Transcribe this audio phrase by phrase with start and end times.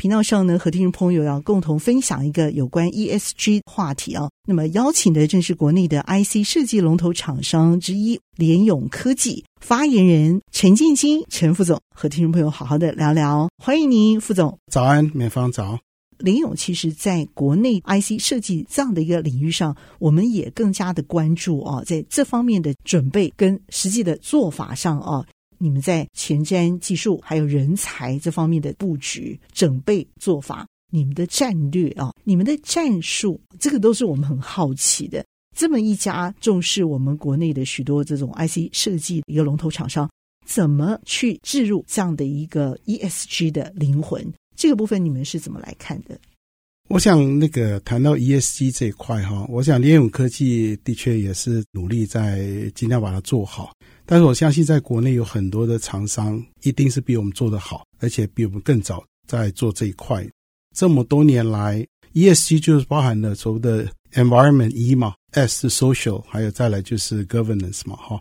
[0.00, 4.30] 频道上呢，和听众朋友要共同分享一个有关 ESG 话题啊。
[4.48, 13.46] 那么邀请的正是国内的 IC 设计龙头厂商之一联咏科技发言人陈建金陈副总，和听众朋友好好的聊聊。
[13.62, 14.58] 欢迎您，副总。
[14.72, 15.78] 早安，美方早。
[16.16, 25.26] 联咏其实在国内 IC 设计这样的一个领域上，我们也更加的关注啊，在这方面的准备跟实际的做法上啊。
[25.62, 35.22] 你们在前瞻技术还有人才这方面的布局、准备做法，你们的战略啊，你们的战术，这个都是我们很好奇的。
[35.54, 40.10] 这么一家重视我们国内的许多这种 IC 设计一个龙头厂商，
[40.46, 44.26] 怎么去置入这样的一个 ESG 的灵魂？
[44.56, 46.18] 这个部分你们是怎么来看的？
[46.88, 53.72] 我想那个谈到 ESG 这一块哈，我想联咏科技的确也是努力在尽量把它做好。
[54.10, 60.28] 但是我相信，在国内有很多的厂商一定是比我们做得好，而且比我们更早在做这一块。
[60.76, 68.20] 这么多年来，ESG 就是包含了所谓的 environment E 嘛，S 是 social，还有再来就是 governance 嘛，哈。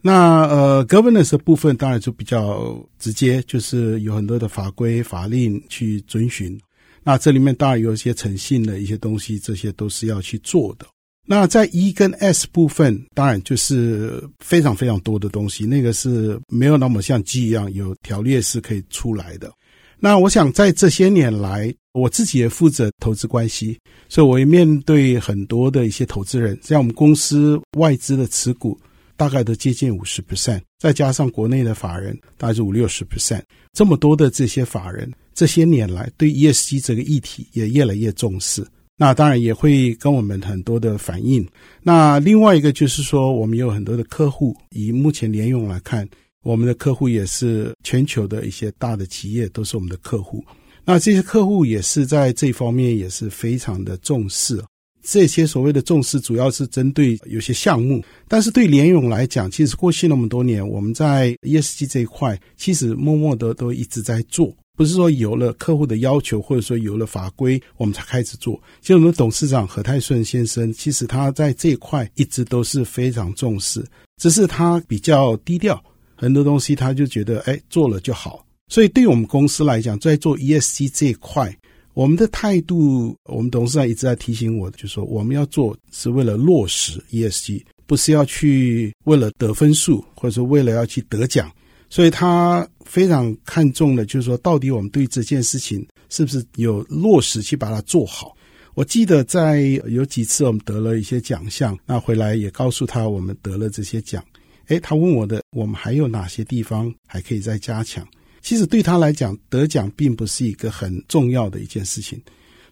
[0.00, 6.58] 那呃，governance 的部分当然就比较直接，就是有很多的法规法令去遵循。
[7.02, 10.86] 那这里面当然有一些诚信的一些东西，这些都是要去做的。
[11.28, 19.52] 那在 E 跟 S 部分，当然就是非常非常多的东西，那个是没有那么像 G 一样有条列式可以出来的。
[19.98, 23.76] 那我想在这些年来，我自己也负责投资关系，
[24.08, 28.78] 所以我也面对很多的一些投资人，像我们公司外资的持股
[29.16, 33.42] 大概都接近五十 percent，再加上国内的法人大概是五六十 percent，
[33.72, 38.64] 这么多的这些法人，这些年来对 ESG 这个议题也越来越重视。
[38.96, 41.46] 那当然也会跟我们很多的反应。
[41.82, 46.08] 那另外一个就是说，我们有很多的客户，以目前联永来看，
[46.42, 50.42] 我们的客户也是全球的一些大的企业，都是我们的客户。
[50.84, 54.62] 那这些客户也是在这方面也是非常的重视。
[55.02, 64.52] 这些所谓的重视，主要是针对有些项目，但是对联永来讲，其实过去那么多年，我们在 ESG 这一块，其实默默的都一直在做。
[64.76, 68.60] 不是说有了客户的要求，或者说有了法规，我们才开始做。
[68.82, 73.82] 其实我们董事长何泰顺先生，其实他在这一块一直都是非常重视，
[74.18, 75.82] 只是他比较低调，
[76.14, 78.44] 很多东西他就觉得，哎，做了就好。
[78.68, 81.56] 所以对于我们公司来讲，在做 ESG 这一块，
[81.94, 91.50] 我们的态度，我们董事长一直在提醒我，就说我们要做是为了落实 ESG，不是要去为了得分数，或者说为了要去得奖。
[91.88, 98.36] 所以他非常看重的，就是说，到底我们对这件事情是不是有落实去把它做好？
[98.74, 104.22] 我记得在有几次我们得了一些奖项，那回来也告诉他我们得了这些奖。
[104.66, 108.06] 诶，他问我的，我们还有哪些地方还可以再加强？
[108.42, 112.20] 其实对他来讲，得奖并不是一个很重要的一件事情。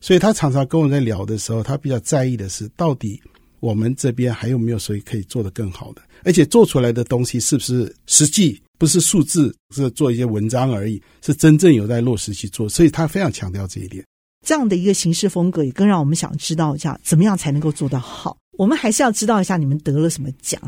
[0.00, 3.18] 所以他常常跟我在聊的时候，他比较在意的是，到底
[3.60, 8.60] 我们这边还有没有谁可以做得更好的，而且做出来的东西是不是实际？
[8.78, 14.04] 不是数字，是做一些文章而已，是真正有在落实去做，所以他非常强调这一点。
[14.46, 18.36] 这样的一个行事风格，也更让我们想知道一下，怎么样才能够做得好。
[18.58, 20.60] 我们还是要知道一下你们得了什么奖。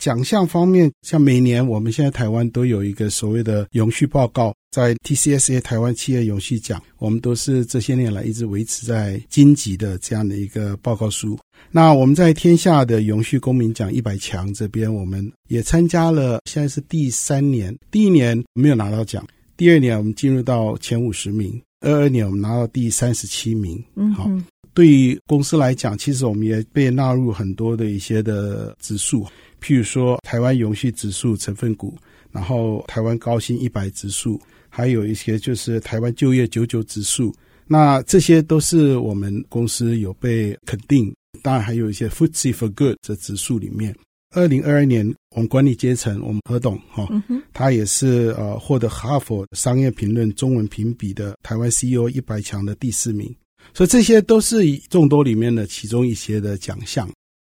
[0.00, 11.38] 奖项方面，像每年我们现在台湾都有一个所谓的永续报告，在 TCSA 台湾企业永续奖，我们都是这些年来一直维持在金级的这样的一个报告书。
[11.70, 19.26] 那我们在天下的永续公民奖一百强这边，我们也参加了，现在是第三年，第一年没有拿到奖，
[19.56, 23.82] 第二年我们进入到前五十名，二二年我们拿到第三十七名。
[23.96, 24.30] 嗯，好，
[24.72, 29.26] 对于公司来讲，其实我们也被纳入很多的一些的指数。
[29.60, 31.96] 譬如说，台湾永续指数成分股，
[32.30, 37.34] 然后台湾高薪一百指数，还有一些就是台湾就业九九指数，
[37.66, 41.12] 那这些都是我们公司有被肯定。
[41.44, 43.94] 当然，还有一些 FTSE for Good 这指数里面，
[44.34, 47.06] 二零二二年我们管理阶层，我们何董哈，
[47.52, 53.30] 他也是呃获得哈佛商业评论中文评比的台湾 CEO 一百强的第四名，
[53.74, 57.06] 所以这些都是众多里面的其中一些的奖项。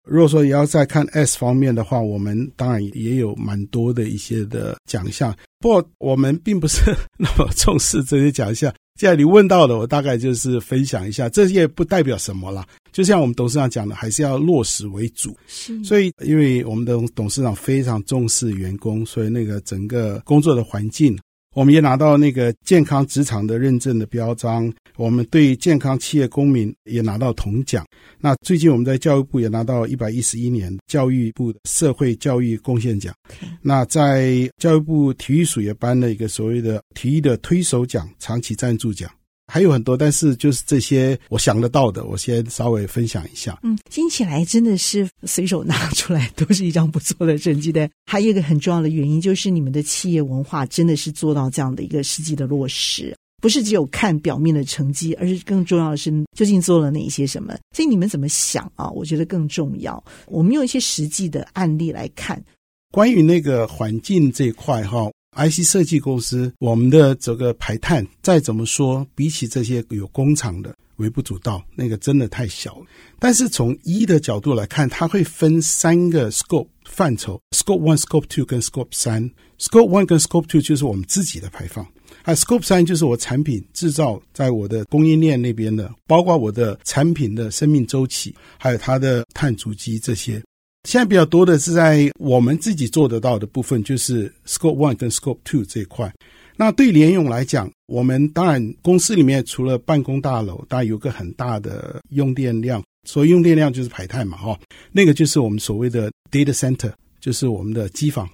[0.06, 6.80] 如果说也要再看 S 方面的话，我们当然也有蛮多的一些的奖项，不过我们并不是
[7.16, 8.74] 那么重视这些奖项。
[9.00, 12.66] 既然你问到了，我大概就是分享一下，这也不代表什么啦。
[12.94, 15.36] 就像我们董事长讲的，还是要落实为主。
[15.48, 21.18] 是，所以因为我们的董事长非常重视员工，所以那个整个工作的环境。
[21.56, 27.84] 我们也拿到那个健康职场的认证的标章，我们对健康企业公民也拿到铜奖。
[28.20, 33.14] 那最近我们在教育部也拿到一百一十一年教育部的社会教育贡献奖。
[33.60, 39.08] 那在教育部体育署也颁了一个所谓的体育的推手奖、长期赞助奖。
[39.54, 43.56] 还有很多，但是就是这些我想得到的，我先稍微分享一下。
[43.62, 47.88] 嗯，听起来真的是随手拿出来都是一张不错的成绩单。
[48.04, 57.56] 还有一个很重要的原因，就是你们的企业文化真的是做到这样的一个实际的落实，不是只有看表面的成绩，而是更重要的是究竟做了哪些什么。
[57.76, 58.90] 所以你们怎么想啊？
[58.90, 60.02] 我觉得更重要。
[60.26, 62.42] 我们用一些实际的案例来看，
[62.90, 65.08] 关于那个环境这一块哈。
[65.36, 72.86] IC 设计公司，我们的这个排碳再怎么说，比起这些有工厂的微不足道，那个真的太小了。
[73.18, 79.30] 但是从 E 的角度来看，它会分三个 scope 范畴：scope one、scope two 跟 scope 三。
[79.58, 81.86] scope one 跟 scope two 就是我们自己的排放，
[82.24, 90.42] 而 scope 三就是我产品制造在我的供应链那边的，包括我的产品的生命周期，还有它的碳足迹这些。
[90.84, 96.12] 现在比较多的是在我们自己做得到的部分，就是 Scope One 跟 Scope Two 这一块。
[96.56, 104.58] 那对联咏来讲，我们当然公司里面除了办公大楼，当然有个很大的用电量，所以用电量就是排碳嘛，哈，
[104.92, 108.28] 那个就是我们所谓的 Data Center，就是我们的机房。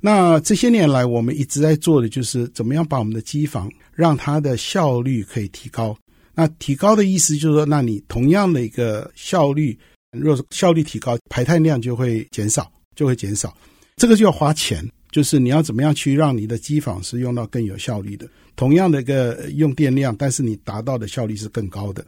[0.00, 5.94] 那这些年来，我们一直在做的就是怎么样把我们的机房让它的效率可以提高。
[6.34, 9.76] 那提高的意思就是说，那你同样的一个效率。
[10.18, 13.54] 若是效率提高，排碳量就会减少，就会减少。
[13.96, 18.28] 这个就要花钱，就是你要怎么样去让你的机房是用到更有效率的。
[18.56, 22.02] 同样的一个用电量，但是你达到的效率是更高的。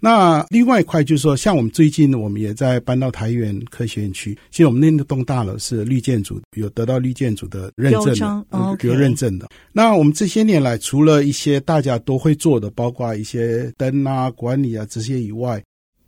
[0.00, 9.48] 那另外一块就是说，像我们最近我们也在搬到台园科学园区，其实我们那栋大楼是绿建筑，有得到绿建筑的认证的，有认证的。
[9.72, 15.62] 那我们这些年来，除了一些大家都会做的，包括一些灯啊、管理啊这些以外，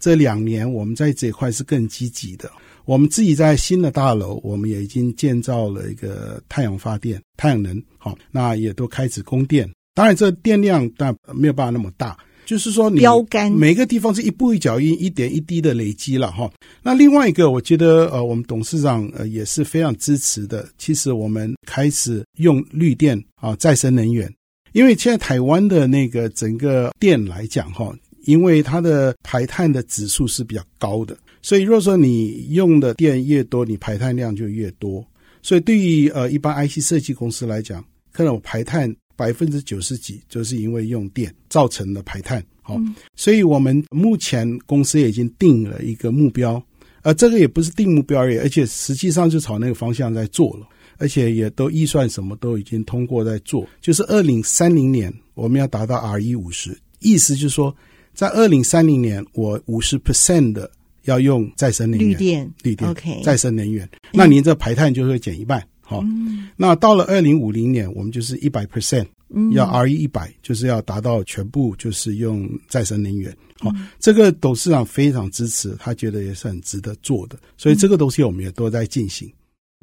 [0.05, 2.51] 这两年，我们在这一块是更积极的。
[2.85, 9.67] 我们自己在新的大楼，我们也已经建造了一个太阳发电、太阳能，好，那也都开始供电。
[9.95, 12.15] 当然，这电量但没有办法那么大，
[12.45, 16.53] 就是说你标杆每个地方是一步一脚印、一点一滴的累积了哈。
[16.83, 20.69] 那另外一个，我觉得呃，我们董事长呃也是非常支持的。
[20.77, 24.31] 其实我们开始用绿电啊，再生能源，
[24.73, 27.91] 因为现在台湾的那个整个电来讲哈。
[28.27, 35.05] 因为它的排碳的指数是比较高的，所以如果说你用的电越多，你排碳量就越多。
[35.43, 42.43] 所以对于呃一般 IC 设计公司来讲，可能我排碳百分之九十几就是因为用电造成的排碳。
[42.63, 46.63] 好，嗯，所以我们目前公司也已经定了一个目标，
[47.03, 50.67] 呃这个也不是定目标而已，而且实际上就朝那个方向在做了，
[50.97, 57.75] 而且也都预算什么都已经通过在做，就是二零三零年我们要达到 RE 五十，意思就是说。
[58.15, 60.71] 在二零三零年，我五十 percent 的
[61.05, 66.49] 要用再生能源，绿电，绿电，OK，再生能源，那您这排碳就会减一半，好、嗯。
[66.57, 69.07] 那到了二零五零年，我们就是一百 percent，
[69.53, 73.89] 要 RE 一百，就是要达到全部就是用再生能源，好、嗯。
[73.99, 79.31] 这个董事长非常支持，他觉得也是很值得做的，所以这个东西我们也都在进行。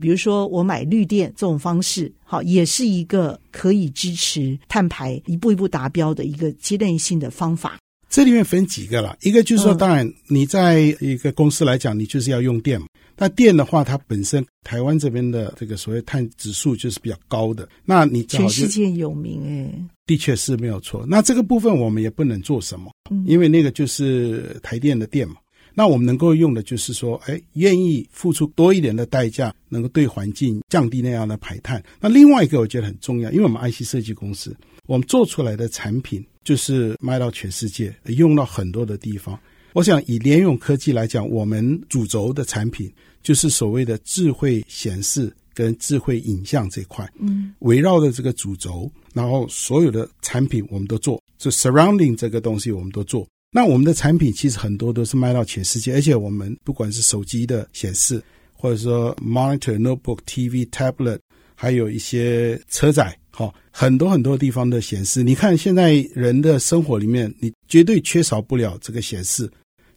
[0.01, 7.77] 比如说，我买绿电这种方式，好，也是一个可以支持碳排一步一步达标的一个阶段性的方法。
[8.11, 12.85] 这里面分几个了，一个就是说，当然你在一个公司来讲，你就是要用电嘛。
[13.17, 17.67] 那电的话，它本身台湾这边的这个所谓碳指数就是比较高的。
[17.85, 21.05] 那你全世界有名哎，的确是没有错。
[21.07, 22.91] 那这个部分我们也不能做什么，
[23.25, 25.35] 因为那个就是台电的电嘛。
[25.73, 31.81] 那我们能够用的就是说，哎，愿意付出多一点的代价，能够对环境降低那样的排碳。
[32.01, 34.53] 那另外一个我觉得很重要，因为我们 IC 设计公司，
[34.85, 36.21] 我们做出来的产品。
[36.43, 39.37] 就是卖到全世界，用到很多的地方。
[39.73, 42.91] 我想以联咏科技来讲，我们主轴的产品
[43.23, 47.09] 就是所谓的智慧显示跟智慧影像这块。
[47.19, 53.25] 嗯，围绕着这个主轴，然后所有的产品我们都做，就 surrounding 这个东西我们都做。
[53.53, 58.21] 那我们的产品其实很多都是卖到全世界，而且我们不管是手机的显示，
[58.53, 61.19] 或者说 monitor、notebook、TV、tablet，
[61.55, 63.17] 还有一些车载。
[63.31, 69.49] 好，很多很多地方的显示，你看现在人的生活里面，你绝对缺少不了这个显示，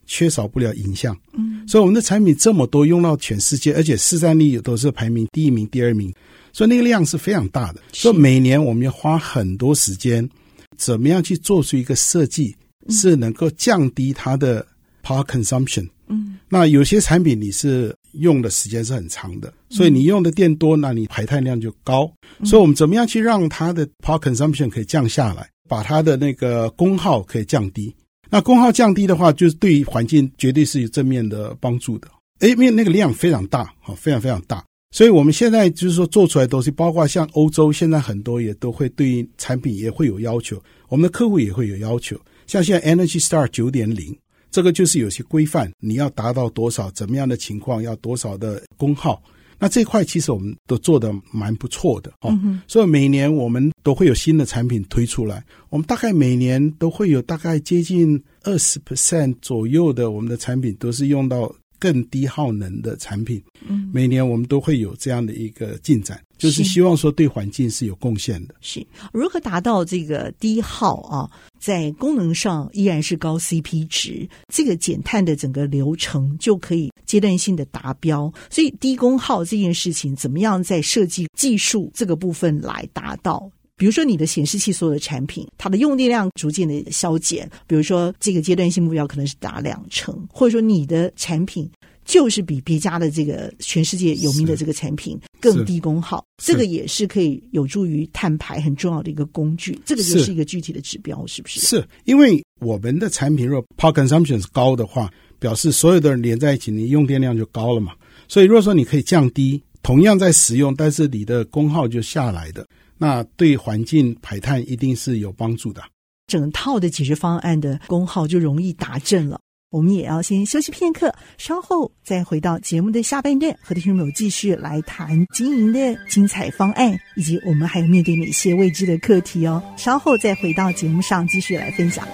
[0.06, 1.16] 缺少不了影像。
[1.32, 6.14] 嗯，所以我们的产品这么多，用到全世界，而且市占率都是排名第一名、第二名，
[6.52, 7.80] 所以那个量是非常大的。
[7.92, 10.28] 所以每年我们要花很多时间
[10.76, 12.54] 怎么样去做出一个设计，
[12.88, 14.64] 是能够降低它的
[15.02, 15.88] power consumption。
[16.06, 22.10] 嗯，那有些产品你是用的时间是很长的，所以你用的电多，那你排碳量就高。
[22.44, 27.94] 所以我们怎么样去让它的 power consumption 可以降下来，把它的那个功耗可以降低？
[28.30, 32.08] 那功耗降低的话，就是对于环境绝对是有正面的帮助的。
[32.40, 34.64] 诶，因为那个量非常大，哈，非常非常大。
[34.90, 42.16] 所以我们现在就是说做出来的东西，包括像欧洲现在很多也都会对产品也会有要求，我们的客户也会有要求。
[42.46, 44.16] 像现在 Energy Star 九点零，
[44.54, 49.20] 这个就是有些规范，你要达到多少，怎么样的情况，要多少的功耗。
[49.58, 52.32] 那这块其实我们都做的蛮不错的哦。
[52.68, 61.52] 所以每年我们都会有新的产品推出来，我们大概每年都会有大概接近二十 percent 左右的我们的产品都是用到。
[61.84, 68.54] 更低耗能的产品，嗯，每年我们都会有这样的一个进展，就是希望说对环境是有贡献的。
[68.62, 71.30] 是如何达到这个低耗啊？
[71.60, 78.32] 在功能上依然是高 CP 值，这个减碳的整个流程就可以阶段性的达标。
[78.48, 83.50] 所以低功耗这件事情，怎么样在设计技术这个部分来达到？
[83.76, 87.50] 比如说，你的显示器所有的产品，它的用电量逐渐的消减。
[87.66, 91.68] 比如说，这个阶段性目标可能是达两成，或者说你的产品
[92.04, 99.76] 就是比别家的这个全世界有名的这个产品更低功耗，这个也是可以有助于碳排很重要的一个工具。
[99.84, 101.60] 这个就是一个具体的指标，是不是？
[101.60, 107.92] 是因为我们的产品如果 power consumption 是高的话，表示所有的人连在一起，你用电量就高了嘛。
[108.28, 112.64] 所以如果说你可以降低，同样在使用，但是你的功耗就下来的。
[112.98, 115.82] 那对环境排碳一定是有帮助的，
[116.26, 119.40] 整套的解决方案的功耗就容易达阵了。
[119.70, 129.60] 我们也要先休息片刻，稍后再回到节目的下半段，和听众朋友继续来谈经营的精彩方案，以及我们还有面对哪些未知的课题哦。
[129.76, 132.06] 稍后再回到节目上继续来分享。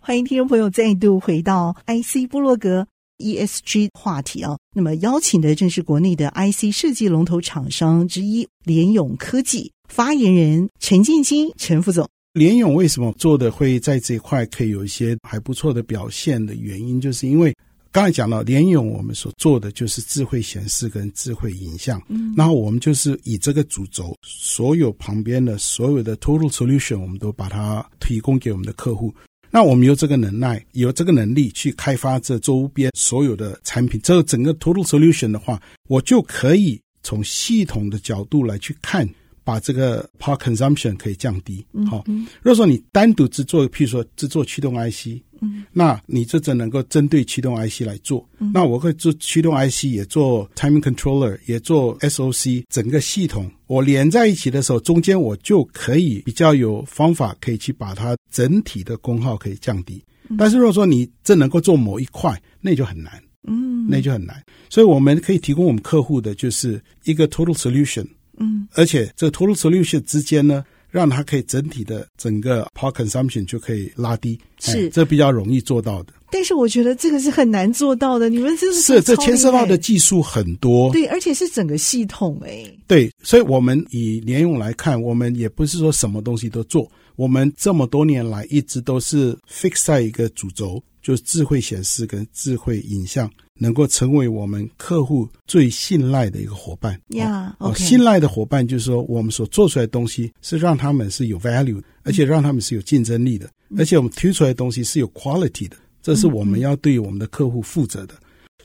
[0.00, 2.88] 欢迎听众朋友再度回到 IC 部落格。
[3.18, 12.08] ESG 话题啊，那么邀请的正是国内的 IC 设计龙头厂商之一联咏科技发言人陈建金陈副总。
[12.34, 17.52] 联咏为什么做的会在这一块可以有一些还不错的表现的原因，就是因为
[17.90, 29.12] 刚才讲到联咏我们所做的就是智慧显示跟智慧影像，嗯，然后我们就是以这个主轴，所有旁边的所有的 total solution，我们都把它提供给我们的客户。
[29.50, 39.08] 那我们有这个能耐，有这个能力去开发这周边所有的产品，这个整个 total solution 的话，我就可以从系统的角度来去看，
[39.44, 41.64] 把这个 power consumption 可以降低。
[41.88, 42.04] 好，
[42.42, 45.22] 如果说你单独只做，譬如说只做驱动 IC。
[45.40, 48.28] 嗯，那你这只能够针对驱动 IC 来做。
[48.38, 60.02] 嗯，那我会做驱动 IC，也做 timing controller，也做 SOC，整个系统我连在一起的时候，中间我就可以比较有方法可以去把它整体的功耗可以降低。
[60.28, 63.12] 嗯，但是如果说你这能够做某一块，那就很难。
[63.46, 64.42] 嗯，那就很难。
[64.68, 68.06] 所以我们可以提供我们客户的就是一个 total solution。
[68.38, 70.64] 嗯，而且这 total solution 之间呢。
[70.90, 76.12] 让它可以整体的整个 power consumption 就可以拉低，是、哎、这比较容易做到的。
[76.30, 78.28] 但是我觉得这个是很难做到的。
[78.28, 82.70] 你们这是是这牵涉到的技术很多，对，而且是整个系统哎。
[82.86, 93.30] 对，所以我们以联用来看，我们也不是说什么东西都做，我们这么多年来一直都是 fix 在一个主轴，就是智慧显示跟智慧影像。
[93.60, 97.78] 能够成为我们客户最信赖的一个伙伴呀，yeah, okay.
[97.78, 108.14] 信赖的伙伴就是说，我们所做出来的东西是让他们是有 value，而且让他们是有竞争力的，而且我们推出来的东西是有 quality 的，这是我们要对我们的客户负责的。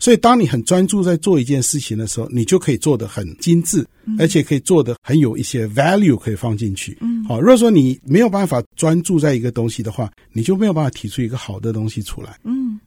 [0.04, 3.88] 所以，当你很专注在做一件事情的时候，你就可以做得很精致，
[4.20, 6.98] 而且可以做得很有一些 value 可以放进去。
[7.00, 12.38] 嗯，好，如果说你没有办法专注在一个东西的话，你就没有办法提出一个好的东西出来。
[12.44, 12.78] 嗯，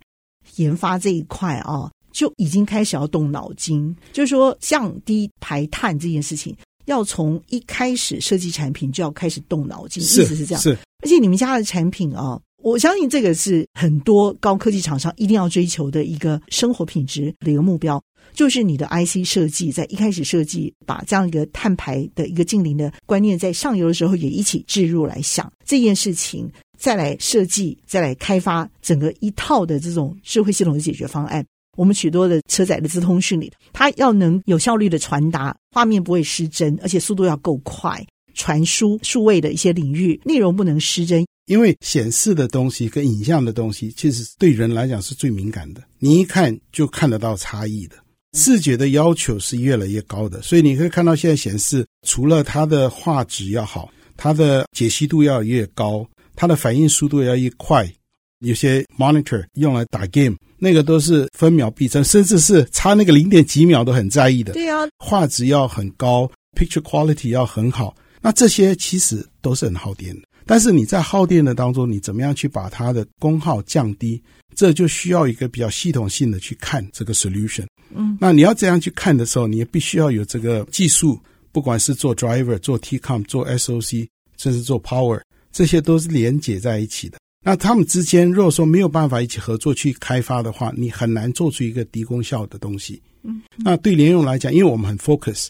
[0.57, 1.91] 研发这一块啊。
[2.13, 6.57] 就已经开始要动脑筋，就是说降低排碳这件事情，
[6.87, 10.63] 要从一开始设计产品就要开始动脑筋，意思是这样。
[10.63, 10.71] 是，
[11.03, 18.03] 而且你们家的产品啊，我相信这个是很多高科技厂商一定要追求的一个生活品质的一个目标，
[18.35, 31.47] 就是你的 IC 设计在一开始设计，把这样一个碳排的一个净零的观念在上游的时候也一起置入来想这件事情，再来设计，再来开发整个一套的这种智慧系统的解决方案。
[31.77, 38.05] 我们许多的车载的资通讯里，它要能有效率的传达，画面不会失真，而且速度要够快，
[38.35, 41.25] 传输数位的一些领域内容不能失真。
[41.47, 47.97] 因为显示的东西跟影像的东西，其实对人来讲是最敏感的，你一看就看得到差异的。
[48.37, 57.91] 视觉的要求是越来越高的，所以你可以看到现在显示，除了它的画质要好，它的解析度要越高，它的反应速度要越快。
[58.41, 64.53] 有些 monitor 用来打 game，那个都是分秒必争，甚至是差那个零点几秒都很在意的。
[64.53, 67.97] 对啊，画质要很高，picture quality 要很好。
[68.21, 70.26] 那这些其实都是很耗电的。
[70.47, 74.23] 但是你在耗电的当中，你怎么样去把它的功耗降低？
[74.55, 77.67] 这就需要一个比较系统性的去看这个 solution。
[77.95, 81.21] 嗯，那你要这样去看的时候，你也必须要有这个技术，
[81.53, 84.07] 不管是做 driver、做 TCOM、做 SOC，
[84.39, 85.21] 甚至做 power，
[85.53, 87.19] 这些都是连接在一起的。
[87.45, 93.01] 那他们之间，如果说没有办法一起合作去开发的话，你很难做出一个低功效的东西。
[93.23, 95.49] 嗯，那对联用来讲，因为我们很 focus，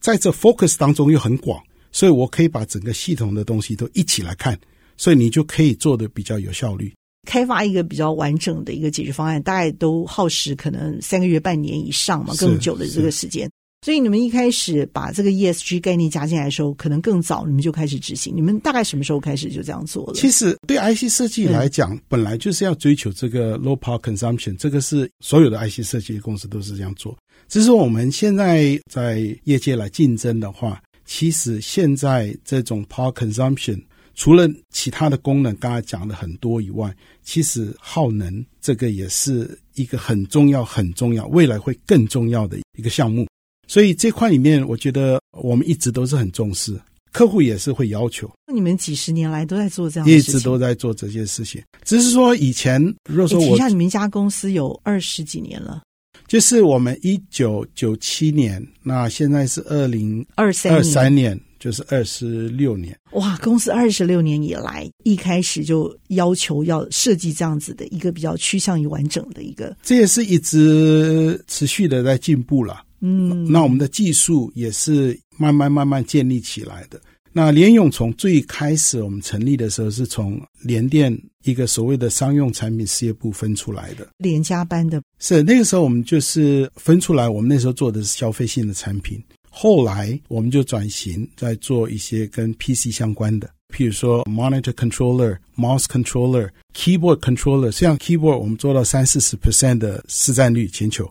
[0.00, 1.62] 在这 focus 当中又很广，
[1.92, 4.58] 所以我可以把整个系统的东西都一起来看，
[4.96, 6.92] 所以你就可以做的比较有效率。
[7.26, 13.50] 开发一个比较完整的一个解决方案，大概都耗时可能三个月、半年以上嘛，更久的这个时间。
[13.84, 18.34] 所以你们一开始把这个 ESG 概念加进来的时候，可能更早，你们就开始执行。
[18.34, 20.14] 你们大概什么时候开始就这样做了？
[20.14, 27.16] 其实对 IC 设计来讲，嗯、本来就是要追求这个 low power consumption，这个是所有的 IC 设计公司都是这样做。
[27.46, 33.82] 只是我们现在在业界来竞争的话，其实现在这种 power consumption
[34.14, 43.26] 除了其他的功能刚才讲的很多以外，其实耗能这个也是一个很重要、很重要，未来会更重要的一个项目。
[43.66, 46.78] 所以这块里面，我觉得我们一直都是很重视，
[47.12, 48.30] 客户也是会要求。
[48.46, 50.34] 那你们几十年来都在做这样的事情？
[50.34, 55.82] 一直都在做这件事情，只是说以前，如果说我，提下你们家公司有二十几年了，
[56.28, 62.94] 就是我们一九九七年，那现在是二零二三二三年，就是二十六年。
[63.12, 72.82] 哇，公司二十六年以来，一开始就要求要设计这样子的一个比较趋向于完整的一个，这也是一直持续的在进步了。
[73.00, 77.00] 嗯，那我们的技术也是慢慢慢慢建立起来的。
[77.38, 84.08] 那联咏从最开始我们成立的时候，是从联电一个所谓的商用产品事业部分出来的。
[84.16, 89.22] 联家班的，是那个时候我们就是分出来，我们那时候做的是消费性的产品。
[89.48, 97.70] 后来我们就转型，在做一些跟 PC 相关的，譬如说 monitor controller、mouse controller、keyboard controller。
[97.70, 101.08] 像 keyboard，我们做到三四十 percent 的市占率，全球。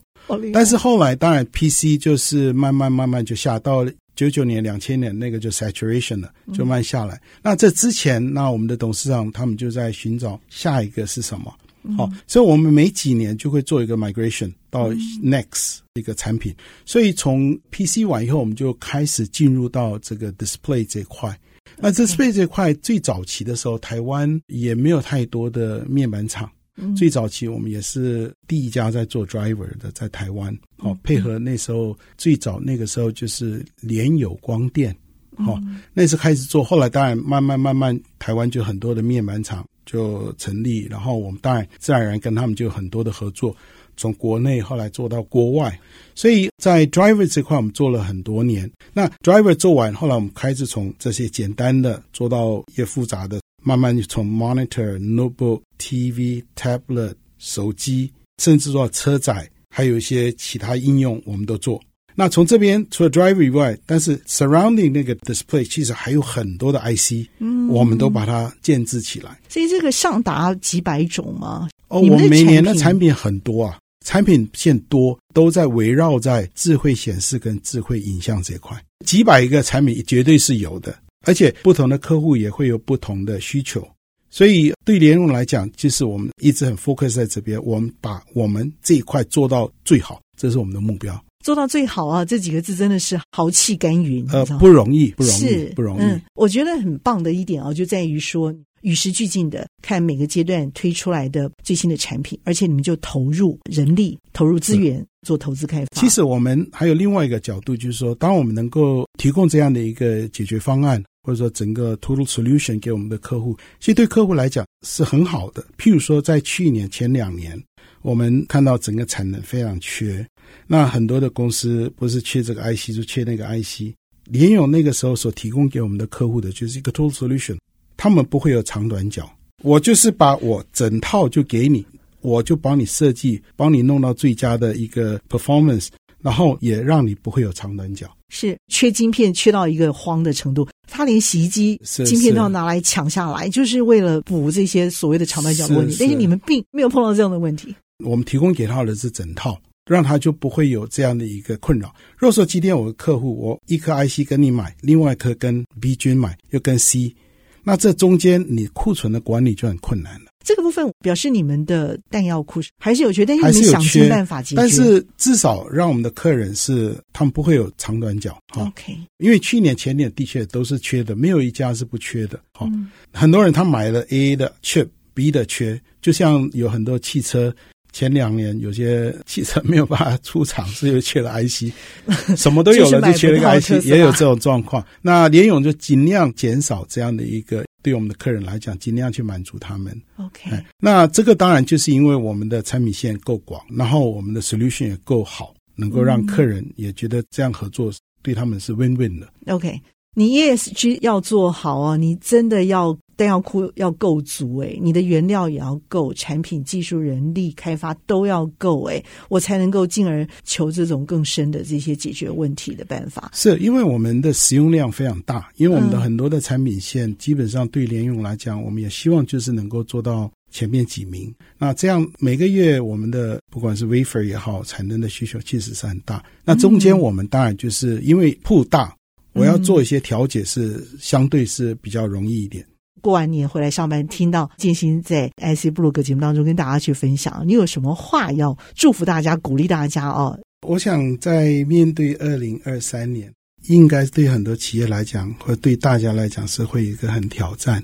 [0.52, 3.86] 但是后来，当然 PC 就是慢慢慢慢就下到
[4.18, 7.16] 九九年、两千年那个就 saturation 了，就慢下来。
[7.16, 11.56] 嗯、那这之前，那我们的董事长他们就在寻找下一个是什么？
[11.96, 14.90] 好、所以我们每几年就会做一个 migration 到
[15.24, 16.54] next 一个产品。
[16.84, 21.40] 所以从 PC 完以后，我们就开始进入到这个 display 这块。
[21.78, 26.50] 那 display 这块最早期的时候，台湾也没有太多的面板厂。
[26.96, 34.96] 最早期我们也是第一家在做 driver 的，在台湾，哦，配合那时候最早那个时候就是联友光电，
[35.38, 35.62] 哦，
[35.94, 43.56] 那时开始做，后来当然慢慢慢慢，台湾就很多的面板厂就成立，然后我们当然自然而然跟他们就有很多的合作，
[43.96, 45.80] 从国内后来做到国外，
[46.14, 48.70] 所以在 driver 这块我们做了很多年。
[48.94, 53.40] 那 driver 做完，后来我们开始从这些简单的做到越复杂的。
[53.68, 58.10] 慢慢就从 monitor、notebook、TV、tablet、手机，
[58.42, 61.82] 甚至说车载，还有一些其他应用，我们都做。
[62.16, 69.38] 那从这边除了 driver 以外，但是 surrounding 那个 display 其实还有很多的 IC，嗯，我们都把它建制起来。
[69.50, 71.68] 所以这个上达几百种吗？
[71.90, 80.98] 哦，我们每年的产品很多啊，产品线多，都在围绕在智慧显示跟智慧影像这块，几百个产品绝对是有的。
[81.28, 83.88] 而且不同的客户也会有不同的需求，
[84.30, 91.22] 所以对联用来讲，就是我们一直很 focus 在这边，我们把我们这一块做到最好，这是我们的目标。
[91.44, 96.02] 做到最好啊，这几个字真的是豪气干云，呃，不容易，不容易，不容易。
[96.02, 106.02] 嗯，我觉得很棒的一点啊，就在于说与时俱进的看每个阶段推出来的最新的产品，而且你们就投入人力、投入资源做投资开发。
[106.02, 111.02] 其实我们还有另外一个角度，就是说，当我们能够提供这样的一个解决方案。
[111.28, 115.62] 或者说整个 total solution 给我们的客户，其实对客户来讲是很好的。
[115.78, 117.62] 譬如说，在去年前两年，
[118.02, 120.26] 我们看到整个产能非常缺，
[120.68, 123.94] 那很多的公司不是缺这个 IC，就缺那个 IC。
[124.32, 127.58] 联咏那个时候所提供给我们的客户的就是一个 total solution，
[127.98, 129.30] 他们不会有长短脚，
[129.64, 131.86] 我就是把我整套就给你，
[132.22, 135.90] 我就帮你设计，帮你弄到最佳的一个 performance。
[136.20, 145.96] 然后也让你不会有长短脚，是缺晶片缺到一个慌的程度，他连洗衣机晶片都要拿来抢下来，就是为了补这些所谓的长短脚的问题。
[146.00, 149.56] 但是你们并没有碰到这样的问题，我们提供给他的是整套，
[149.88, 151.94] 让他就不会有这样的一个困扰。
[152.18, 157.16] 如果说今天我的客户，我一颗 IC 跟你买，另外一颗跟 B 君买，又跟 C，
[157.64, 160.27] 那这中间你库存的管理就很困难了。
[160.48, 164.56] 这个部分表示你们的弹药库还是有缺，但是你们想尽办法解决。
[164.56, 168.40] 但是至少让我们的客人是他们不会有长短脚。
[168.56, 172.40] OK，因为去年前年的确都是缺的，没有一家是不缺的。
[172.54, 177.54] 哈、嗯，很多人他买了 A 的缺，B 的缺，就像有很多汽车
[177.92, 181.74] 前两年有些汽车没有办法出厂，是因为缺了 IC，
[182.38, 184.82] 什么都有了就缺了一个 IC，也有这种状况。
[185.02, 187.67] 那联勇就尽量减少这样的一个。
[187.84, 189.96] 对我们的客人来讲，尽量去满足他们。
[190.18, 199.32] OK，那这个当然就是因为我们的产品线够广，然后我们的 solution 也够好，能够让客人也觉得这样合作对他们是 win-win 的。
[199.48, 199.82] OK，
[200.16, 202.98] 你 ESG 要做好啊，你真的要。
[203.18, 213.32] 弹药库要够足诶，你的原料也要够，产品、技术、人力开发都要够诶，我才能够进而求这种更深的这些解决问题的办法。
[213.34, 221.34] 是因为我们的使用量非常大，因为我们的很多的产品线基本上对联用来讲，我们也希望就是能够做到前面几名。
[221.58, 226.24] 那这样每个月我们的不管是 wafer 也好，产能的需求其实是很大。
[226.46, 228.96] 那中间我们当然就是因为铺大，
[229.34, 232.64] 我要做一些调节，是相对是比较容易一点。
[233.08, 240.38] 过完年回来上班，听到建兴在 IC 部落格节目当中跟大家去分享，你有什么话要祝福大家、鼓励大家哦？
[240.68, 243.32] 我想在面对二零二三年，
[243.70, 247.82] 应该对很多企业来讲，或对大家来讲是会一个很挑战。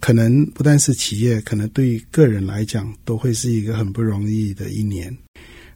[0.00, 5.16] 可能不但是企业，可能对个人来讲，都会是一个很不容易的一年。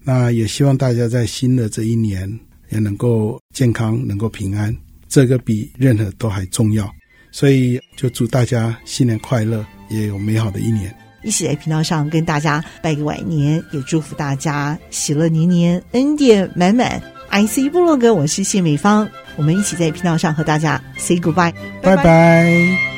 [0.02, 2.28] 那也希望大家在新的这一年
[2.70, 4.76] 也能够健康，能够平安，
[5.08, 6.92] 这个比任何都还重要。
[7.30, 10.94] 所以，就祝大家新年快乐，也有美好的一年。
[11.22, 17.02] 一起在频道上跟大家拜个晚年，也祝福大家喜乐年年，恩典满满。
[17.30, 22.97] IC 部落格，我是谢美芳，我们一起在频道上和大家 say goodbye，拜拜。